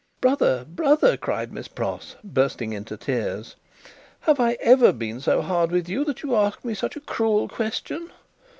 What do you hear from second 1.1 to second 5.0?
cried Miss Pross, bursting into tears. "Have I ever